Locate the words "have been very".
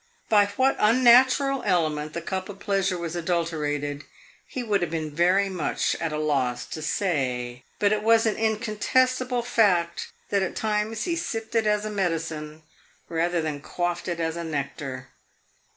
4.81-5.47